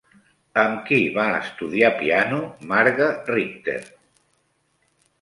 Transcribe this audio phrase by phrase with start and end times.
[0.61, 2.41] Amb qui va estudiar piano
[2.75, 3.81] Marga Richter?